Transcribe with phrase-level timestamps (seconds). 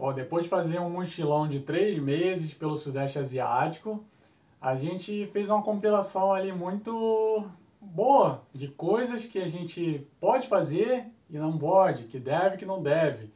[0.00, 4.02] Bom, depois de fazer um mochilão de três meses pelo Sudeste Asiático,
[4.58, 7.46] a gente fez uma compilação ali muito
[7.78, 12.64] boa de coisas que a gente pode fazer e não pode, que deve e que
[12.64, 13.30] não deve.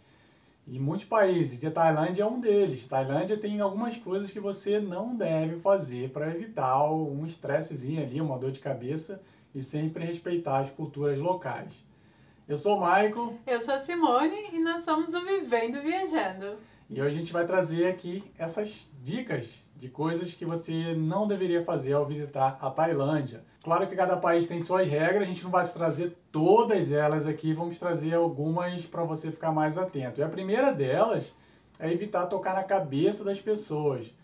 [0.66, 2.88] E muitos países, e a Tailândia é um deles.
[2.88, 8.38] Tailândia tem algumas coisas que você não deve fazer para evitar um estressezinho ali, uma
[8.38, 9.20] dor de cabeça
[9.54, 11.84] e sempre respeitar as culturas locais.
[12.46, 13.38] Eu sou o Michael.
[13.46, 16.58] Eu sou a Simone e nós somos o Vivendo Viajando.
[16.90, 21.64] E hoje a gente vai trazer aqui essas dicas de coisas que você não deveria
[21.64, 23.42] fazer ao visitar a Tailândia.
[23.62, 27.54] Claro que cada país tem suas regras, a gente não vai trazer todas elas aqui,
[27.54, 30.20] vamos trazer algumas para você ficar mais atento.
[30.20, 31.32] E a primeira delas
[31.78, 34.14] é evitar tocar na cabeça das pessoas.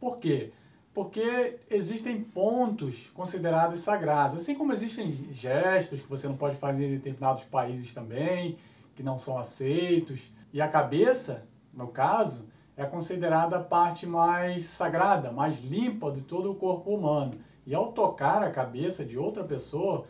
[0.00, 0.50] Por quê?
[0.98, 6.96] Porque existem pontos considerados sagrados, assim como existem gestos que você não pode fazer em
[6.96, 8.58] determinados países também,
[8.96, 10.32] que não são aceitos.
[10.52, 16.50] E a cabeça, no caso, é considerada a parte mais sagrada, mais limpa de todo
[16.50, 17.38] o corpo humano.
[17.64, 20.04] E ao tocar a cabeça de outra pessoa,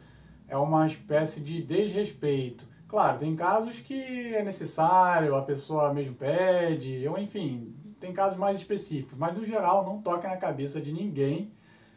[0.48, 2.66] é uma espécie de desrespeito.
[2.88, 8.58] Claro, tem casos que é necessário, a pessoa mesmo pede, ou enfim, tem casos mais
[8.58, 11.52] específicos, mas no geral não toque na cabeça de ninguém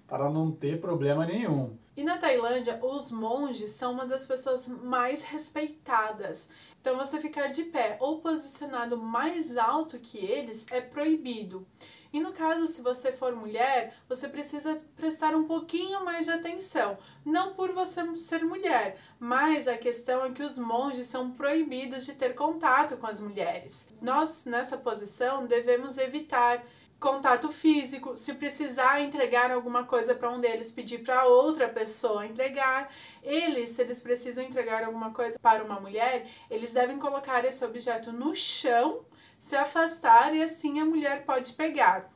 [0.07, 1.77] para não ter problema nenhum.
[1.95, 6.49] E na Tailândia, os monges são uma das pessoas mais respeitadas.
[6.79, 11.65] Então, você ficar de pé ou posicionado mais alto que eles é proibido.
[12.13, 16.97] E no caso, se você for mulher, você precisa prestar um pouquinho mais de atenção.
[17.25, 22.13] Não por você ser mulher, mas a questão é que os monges são proibidos de
[22.13, 23.89] ter contato com as mulheres.
[24.01, 26.63] Nós, nessa posição, devemos evitar
[27.01, 32.93] contato físico, se precisar entregar alguma coisa para um deles, pedir para outra pessoa entregar.
[33.23, 38.11] Eles, se eles precisam entregar alguma coisa para uma mulher, eles devem colocar esse objeto
[38.11, 39.03] no chão
[39.41, 42.09] se afastar e assim a mulher pode pegar.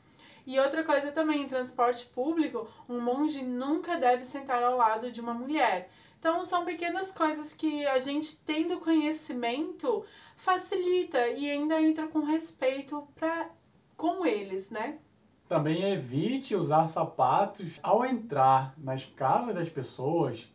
[0.46, 5.20] E outra coisa também, em transporte público, um monge nunca deve sentar ao lado de
[5.20, 5.90] uma mulher.
[6.20, 10.06] Então são pequenas coisas que a gente tendo conhecimento
[10.36, 13.50] facilita e ainda entra com respeito para
[13.98, 15.00] com eles, né?
[15.48, 20.52] Também evite usar sapatos ao entrar nas casas das pessoas.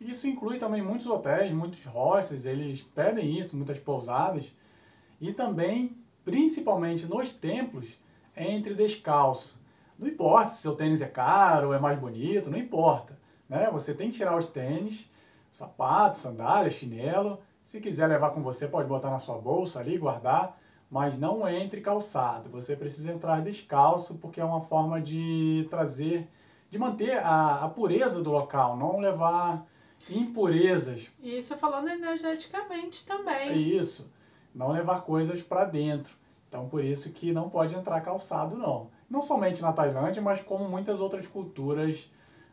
[0.00, 4.52] Isso inclui também muitos hotéis, muitos hostels, eles pedem isso, muitas pousadas.
[5.20, 7.98] E também principalmente nos templos,
[8.36, 9.60] entre descalço.
[9.98, 13.18] Não importa se seu tênis é caro, é mais bonito, não importa.
[13.48, 13.68] Né?
[13.72, 15.10] Você tem que tirar os tênis,
[15.52, 17.38] sapato, sandália, chinelo.
[17.64, 20.58] Se quiser levar com você, pode botar na sua bolsa ali, guardar.
[20.90, 22.50] Mas não entre calçado.
[22.50, 26.28] Você precisa entrar descalço, porque é uma forma de trazer,
[26.68, 29.66] de manter a, a pureza do local, não levar
[30.10, 31.10] impurezas.
[31.22, 33.48] Isso falando energeticamente também.
[33.50, 34.10] É isso
[34.54, 36.14] não levar coisas para dentro.
[36.48, 38.90] Então, por isso que não pode entrar calçado, não.
[39.08, 42.10] Não somente na Tailândia, mas como muitas outras culturas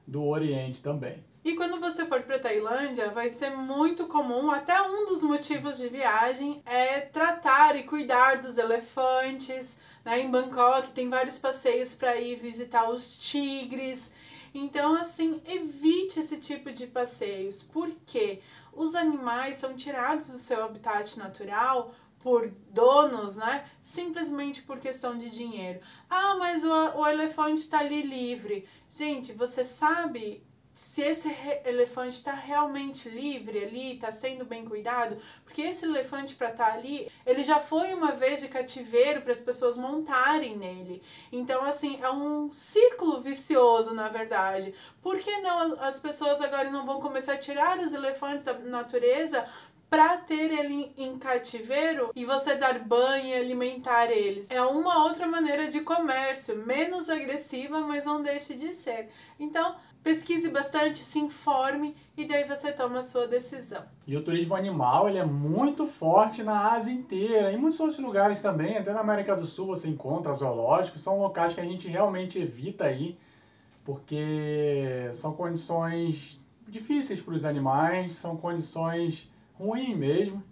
[0.07, 1.23] do Oriente também.
[1.43, 5.87] E quando você for para Tailândia, vai ser muito comum, até um dos motivos de
[5.87, 9.77] viagem é tratar e cuidar dos elefantes.
[10.03, 10.19] Né?
[10.21, 14.13] Em Bangkok tem vários passeios para ir visitar os tigres.
[14.53, 17.63] Então, assim, evite esse tipo de passeios.
[17.63, 18.41] Por quê?
[18.73, 23.65] Os animais são tirados do seu habitat natural por donos, né?
[23.81, 25.79] Simplesmente por questão de dinheiro.
[26.09, 28.67] Ah, mas o, o elefante está ali livre.
[28.89, 30.43] Gente, você sabe
[30.79, 31.27] se esse
[31.65, 36.73] elefante está realmente livre ali, está sendo bem cuidado, porque esse elefante para estar tá
[36.73, 41.03] ali, ele já foi uma vez de cativeiro para as pessoas montarem nele.
[41.33, 44.73] Então, assim, é um círculo vicioso, na verdade.
[45.01, 49.45] Por que não as pessoas agora não vão começar a tirar os elefantes da natureza
[49.89, 54.47] para ter ele em cativeiro e você dar banho e alimentar eles.
[54.49, 59.09] É uma outra maneira de comércio, menos agressiva, mas não deixe de ser.
[59.39, 63.83] Então, pesquise bastante, se informe e daí você toma a sua decisão.
[64.07, 68.41] E o turismo animal ele é muito forte na Ásia inteira, em muitos outros lugares
[68.41, 72.39] também, até na América do Sul você encontra zoológicos, são locais que a gente realmente
[72.39, 73.17] evita ir,
[73.83, 80.43] porque são condições difíceis para os animais, são condições ruins mesmo.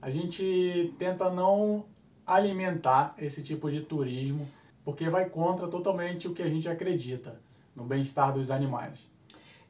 [0.00, 1.84] A gente tenta não
[2.26, 4.46] alimentar esse tipo de turismo,
[4.84, 7.47] porque vai contra totalmente o que a gente acredita
[7.78, 9.10] no bem-estar dos animais.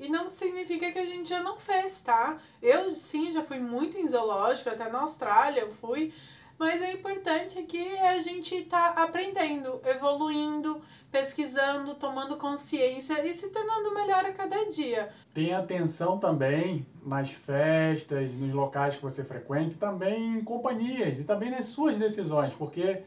[0.00, 2.38] E não significa que a gente já não fez, tá?
[2.62, 6.14] Eu sim já fui muito em zoológico, até na Austrália eu fui,
[6.58, 13.50] mas o importante é que a gente tá aprendendo, evoluindo, pesquisando, tomando consciência e se
[13.50, 15.12] tornando melhor a cada dia.
[15.34, 21.50] Tenha atenção também nas festas, nos locais que você frequenta, também em companhias e também
[21.50, 23.02] nas suas decisões, porque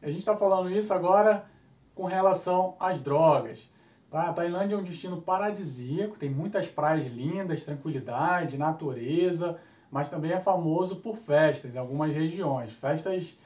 [0.00, 1.44] a gente está falando isso agora
[1.94, 3.68] com relação às drogas.
[4.10, 4.28] Tá?
[4.28, 9.58] A Tailândia é um destino paradisíaco, tem muitas praias lindas, tranquilidade, natureza,
[9.90, 12.72] mas também é famoso por festas em algumas regiões.
[12.72, 13.38] Festas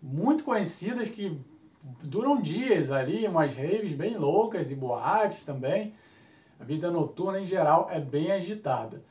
[0.00, 1.40] muito conhecidas que
[2.04, 5.94] duram dias ali, umas raves bem loucas e boates também.
[6.58, 9.02] A vida noturna em geral é bem agitada.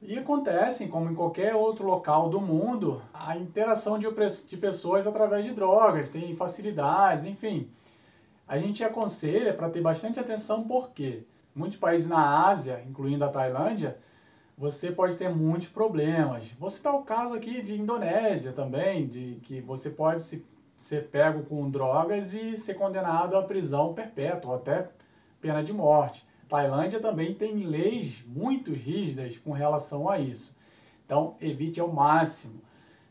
[0.00, 4.08] E acontece, como em qualquer outro local do mundo, a interação de,
[4.48, 7.70] de pessoas através de drogas, tem facilidades, enfim.
[8.46, 11.24] A gente aconselha para ter bastante atenção porque
[11.54, 13.98] muitos países na Ásia, incluindo a Tailândia,
[14.56, 16.50] você pode ter muitos problemas.
[16.58, 20.46] Vou citar o caso aqui de Indonésia também, de que você pode se,
[20.76, 24.88] ser pego com drogas e ser condenado à prisão perpétua, ou até
[25.40, 26.26] pena de morte.
[26.48, 30.56] Tailândia também tem leis muito rígidas com relação a isso.
[31.06, 32.60] Então, evite ao máximo.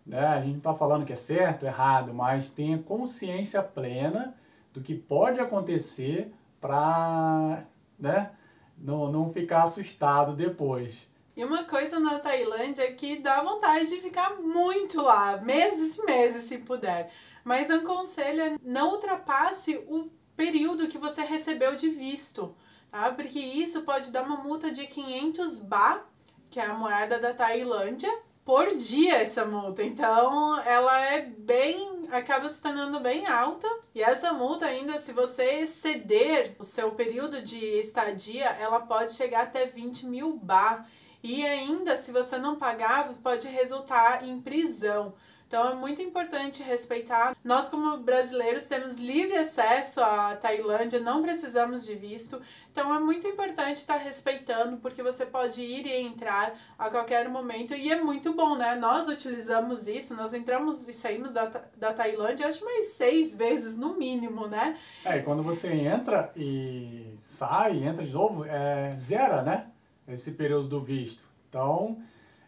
[0.06, 0.20] Né?
[0.20, 4.36] A gente não está falando que é certo, errado, mas tenha consciência plena
[4.74, 7.66] do que pode acontecer para
[8.00, 8.32] né,
[8.78, 11.10] não, não ficar assustado depois.
[11.36, 16.44] E uma coisa na Tailândia que dá vontade de ficar muito lá, meses e meses
[16.44, 17.12] se puder.
[17.44, 22.56] Mas um conselho é não ultrapasse o período que você recebeu de visto
[22.92, 23.12] tá?
[23.12, 26.04] Porque isso pode dar uma multa de 500 ba,
[26.50, 28.14] que é a moeda da Tailândia,
[28.44, 29.82] por dia essa multa.
[29.82, 33.68] Então, ela é bem, acaba se tornando bem alta.
[33.96, 39.44] E essa multa ainda, se você exceder o seu período de estadia, ela pode chegar
[39.44, 40.86] até 20 mil ba.
[41.24, 45.14] E ainda, se você não pagar, pode resultar em prisão.
[45.52, 47.36] Então é muito importante respeitar.
[47.44, 52.42] Nós, como brasileiros, temos livre acesso à Tailândia, não precisamos de visto.
[52.72, 57.76] Então é muito importante estar respeitando, porque você pode ir e entrar a qualquer momento.
[57.76, 58.76] E é muito bom, né?
[58.76, 63.98] Nós utilizamos isso, nós entramos e saímos da, da Tailândia, acho mais seis vezes no
[63.98, 64.78] mínimo, né?
[65.04, 69.68] É, quando você entra e sai, entra de novo, é, zera, né?
[70.08, 71.28] Esse período do visto.
[71.50, 72.02] Então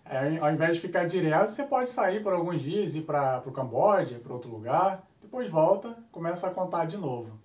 [0.06, 3.52] é, ao invés de ficar direto, você pode sair por alguns dias, ir para o
[3.52, 7.40] Camboja, para outro lugar, depois volta, começa a contar de novo.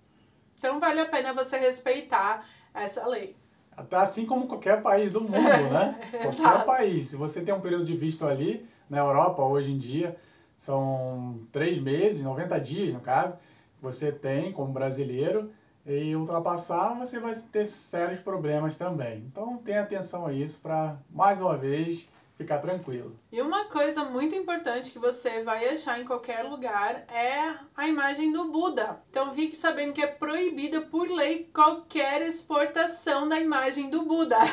[0.57, 3.35] Então vale a pena você respeitar essa lei.
[3.75, 5.33] Até assim como qualquer país do mundo,
[5.71, 5.97] né?
[6.21, 7.07] qualquer país.
[7.07, 10.17] Se você tem um período de visto ali, na Europa hoje em dia,
[10.57, 13.37] são três meses, 90 dias no caso,
[13.81, 15.49] você tem como brasileiro,
[15.85, 19.23] e ultrapassar você vai ter sérios problemas também.
[19.31, 23.19] Então tenha atenção a isso para, mais uma vez, ficar tranquilo.
[23.29, 28.31] E uma coisa muito importante que você vai achar em qualquer lugar é a imagem
[28.31, 29.01] do Buda.
[29.09, 34.37] Então fique sabendo que é proibida por lei qualquer exportação da imagem do Buda.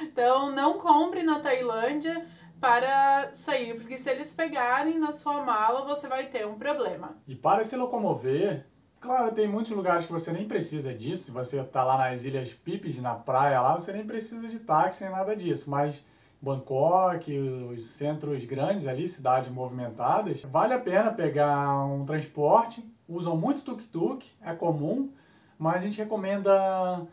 [0.00, 2.26] Então não compre na Tailândia
[2.58, 7.16] para sair, porque se eles pegarem na sua mala, você vai ter um problema.
[7.26, 8.64] E para se locomover,
[9.00, 11.26] Claro, tem muitos lugares que você nem precisa disso.
[11.26, 15.04] Se você está lá nas Ilhas Pipes, na praia lá, você nem precisa de táxi
[15.04, 15.70] nem nada disso.
[15.70, 16.04] Mas
[16.40, 22.84] Bangkok, os centros grandes ali, cidades movimentadas, vale a pena pegar um transporte.
[23.08, 25.10] Usam muito tuk-tuk, é comum,
[25.58, 27.06] mas a gente recomenda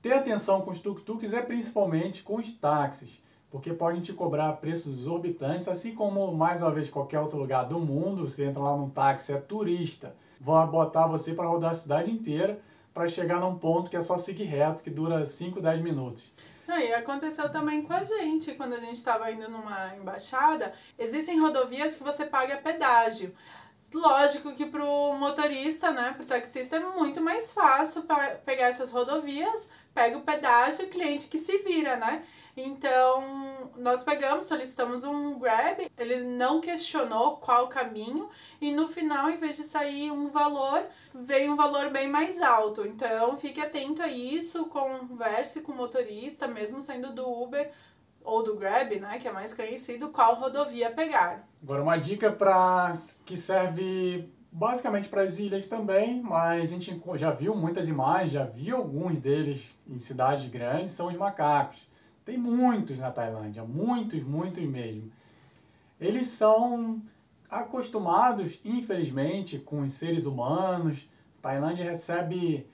[0.00, 4.98] ter atenção com os tuk-tuks, é principalmente com os táxis, porque podem te cobrar preços
[4.98, 8.88] exorbitantes, assim como, mais uma vez, qualquer outro lugar do mundo, você entra lá num
[8.88, 12.60] táxi, é turista, vão botar você para rodar a cidade inteira
[12.92, 16.32] para chegar num ponto que é só seguir reto, que dura 5, 10 minutos.
[16.72, 21.38] Não, e aconteceu também com a gente, quando a gente estava indo numa embaixada, existem
[21.38, 23.36] rodovias que você paga pedágio.
[23.92, 28.04] Lógico que para o motorista, né, para o taxista, é muito mais fácil
[28.46, 32.24] pegar essas rodovias, pega o pedágio, cliente que se vira, né?
[32.56, 38.28] Então, nós pegamos, solicitamos um Grab, ele não questionou qual caminho
[38.60, 42.86] e no final, em vez de sair um valor, veio um valor bem mais alto.
[42.86, 47.70] Então, fique atento a isso, converse com o motorista, mesmo sendo do Uber
[48.22, 51.48] ou do Grab, né, que é mais conhecido, qual rodovia pegar.
[51.62, 52.92] Agora, uma dica para
[53.24, 58.44] que serve basicamente para as ilhas também, mas a gente já viu muitas imagens, já
[58.44, 61.90] viu alguns deles em cidades grandes, são os macacos.
[62.24, 65.10] Tem muitos na Tailândia, muitos, muitos mesmo.
[66.00, 67.02] Eles são
[67.50, 71.08] acostumados, infelizmente, com os seres humanos.
[71.38, 72.66] A Tailândia recebe.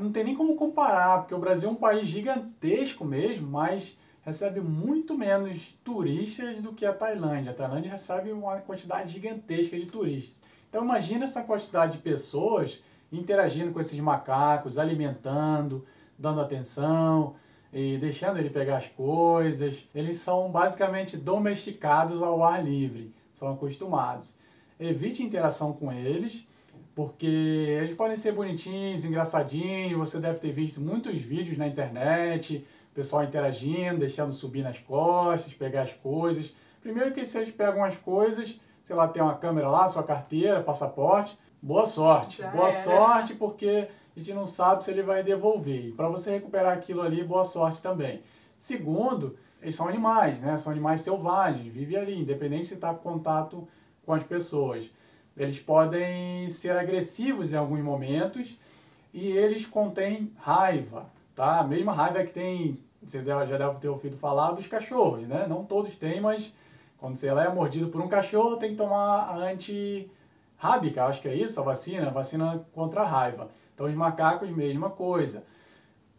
[0.00, 4.60] Não tem nem como comparar, porque o Brasil é um país gigantesco mesmo, mas recebe
[4.60, 7.52] muito menos turistas do que a Tailândia.
[7.52, 10.36] A Tailândia recebe uma quantidade gigantesca de turistas.
[10.68, 12.82] Então imagina essa quantidade de pessoas
[13.12, 15.84] interagindo com esses macacos, alimentando,
[16.16, 17.34] dando atenção
[17.72, 19.88] e deixando ele pegar as coisas.
[19.94, 24.34] Eles são basicamente domesticados ao ar livre, são acostumados.
[24.78, 26.46] Evite interação com eles,
[26.94, 33.24] porque eles podem ser bonitinhos, engraçadinhos, você deve ter visto muitos vídeos na internet, pessoal
[33.24, 36.54] interagindo, deixando subir nas costas, pegar as coisas.
[36.80, 40.62] Primeiro que se eles pegam as coisas, sei lá, tem uma câmera lá, sua carteira,
[40.62, 42.38] passaporte, boa sorte.
[42.38, 42.82] Já boa era.
[42.82, 43.88] sorte porque
[44.20, 45.94] a gente não sabe se ele vai devolver.
[45.94, 48.22] Para você recuperar aquilo ali, boa sorte também.
[48.54, 50.58] Segundo, eles são animais, né?
[50.58, 53.66] São animais selvagens, vivem ali, independente se está com contato
[54.04, 54.90] com as pessoas.
[55.36, 58.58] Eles podem ser agressivos em alguns momentos
[59.14, 61.60] e eles contêm raiva, tá?
[61.60, 65.46] A mesma raiva que tem, você já deve ter ouvido falar dos cachorros, né?
[65.48, 66.54] Não todos têm, mas
[66.98, 71.34] quando você é mordido por um cachorro, tem que tomar a antirrábica, acho que é
[71.34, 73.48] isso, a vacina, a vacina contra a raiva.
[73.80, 75.42] Então os macacos, mesma coisa.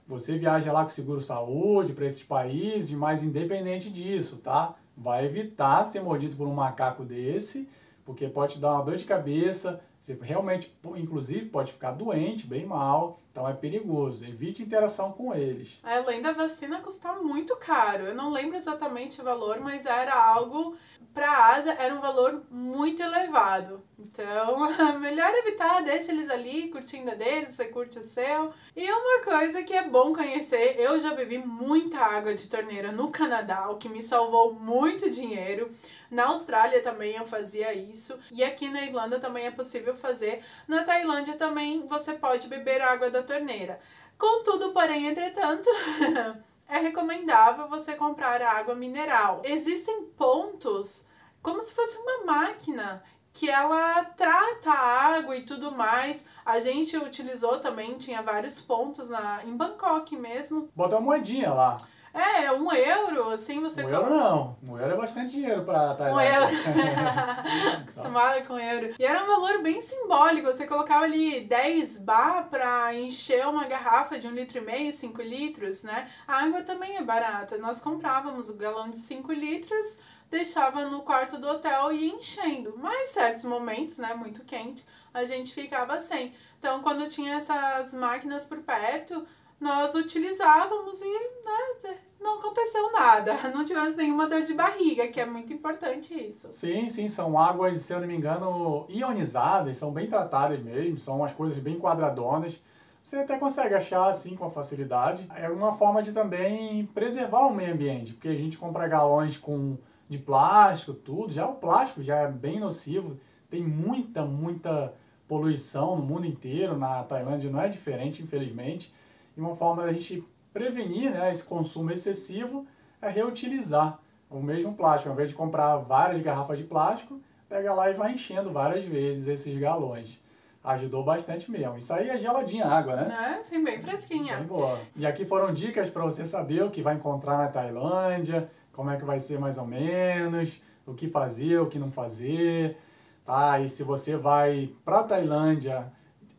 [0.08, 4.74] Você viaja lá com seguro saúde para esses países, mas independente disso, tá?
[4.98, 7.70] Vai evitar ser mordido por um macaco desse,
[8.04, 12.66] porque pode te dar uma dor de cabeça, você realmente, inclusive, pode ficar doente, bem
[12.66, 14.26] mal, então é perigoso.
[14.26, 15.80] Evite interação com eles.
[15.84, 18.06] Além da vacina custar muito caro.
[18.06, 20.76] Eu não lembro exatamente o valor, mas era algo
[21.14, 23.84] para a Ásia era um valor muito elevado.
[24.00, 28.54] Então, melhor evitar, deixa eles ali curtindo a deles, você curte o seu.
[28.76, 33.12] E uma coisa que é bom conhecer, eu já bebi muita água de torneira no
[33.12, 35.70] Canadá, o que me salvou muito dinheiro.
[36.10, 38.20] Na Austrália também eu fazia isso.
[38.32, 40.44] E aqui na Irlanda também é possível fazer.
[40.68, 43.80] Na Tailândia também você pode beber água da torneira.
[44.18, 45.68] Contudo, porém, entretanto,
[46.72, 49.42] é recomendável você comprar água mineral.
[49.44, 51.06] Existem pontos
[51.44, 56.26] como se fosse uma máquina que ela trata a água e tudo mais.
[56.46, 60.70] A gente utilizou também, tinha vários pontos na, em Bangkok mesmo.
[60.74, 61.78] Bota uma moedinha lá.
[62.14, 63.86] É, um euro, assim você...
[63.86, 64.58] Um euro não.
[64.62, 66.34] Um euro é bastante dinheiro pra Um Tailândia.
[66.34, 66.56] euro.
[67.82, 68.94] Acostumada com euro.
[69.00, 70.48] E era um valor bem simbólico.
[70.48, 75.22] Você colocava ali 10 bar pra encher uma garrafa de um litro e meio, 5
[75.22, 76.10] litros, né?
[76.28, 77.58] A água também é barata.
[77.58, 79.98] Nós comprávamos o galão de 5 litros,
[80.30, 82.74] deixava no quarto do hotel e ia enchendo.
[82.78, 86.34] Mas certos momentos, né, muito quente, a gente ficava sem.
[86.60, 89.26] Então, quando tinha essas máquinas por perto,
[89.62, 93.34] nós utilizávamos e né, não aconteceu nada.
[93.54, 96.52] Não tivemos nenhuma dor de barriga, que é muito importante isso.
[96.52, 101.18] Sim, sim, são águas, se eu não me engano, ionizadas, são bem tratadas mesmo, são
[101.18, 102.62] umas coisas bem quadradonas.
[103.04, 105.28] Você até consegue achar assim com facilidade.
[105.36, 109.78] É uma forma de também preservar o meio ambiente, porque a gente compra galões com
[110.08, 113.18] de plástico, tudo, já o plástico já é bem nocivo,
[113.50, 114.94] tem muita, muita
[115.26, 118.94] poluição no mundo inteiro, na Tailândia não é diferente, infelizmente.
[119.36, 120.24] E uma forma da gente
[120.54, 122.66] prevenir né, esse consumo excessivo
[123.02, 125.10] é reutilizar o mesmo plástico.
[125.10, 127.20] Ao invés de comprar várias garrafas de plástico,
[127.50, 130.22] pega lá e vai enchendo várias vezes esses galões.
[130.64, 131.78] Ajudou bastante mesmo.
[131.78, 133.08] Isso aí é geladinha a água, né?
[133.08, 133.40] Né?
[133.42, 134.38] Sim, bem fresquinha.
[134.38, 134.80] Bem boa.
[134.96, 138.98] E aqui foram dicas para você saber o que vai encontrar na Tailândia, como é
[138.98, 142.78] que vai ser mais ou menos, o que fazer, o que não fazer,
[143.26, 143.60] tá?
[143.60, 145.92] E se você vai para Tailândia,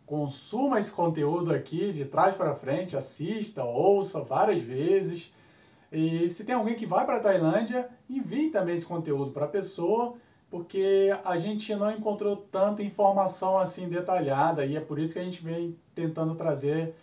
[0.07, 5.33] consuma esse conteúdo aqui de trás para frente, assista, ouça várias vezes.
[5.91, 10.15] E se tem alguém que vai para Tailândia, envie também esse conteúdo para a pessoa,
[10.51, 15.25] porque a gente não encontrou tanta informação assim detalhada e é por isso que a
[15.25, 16.95] gente vem tentando trazer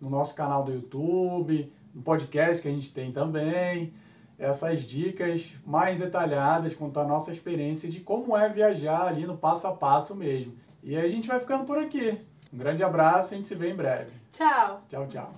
[0.00, 3.92] no nosso canal do YouTube, no podcast que a gente tem também
[4.38, 9.66] essas dicas mais detalhadas quanto à nossa experiência de como é viajar ali no passo
[9.66, 10.54] a passo mesmo.
[10.82, 12.18] E a gente vai ficando por aqui.
[12.52, 14.10] Um grande abraço e a gente se vê em breve.
[14.32, 14.82] Tchau!
[14.88, 15.34] Tchau, tchau.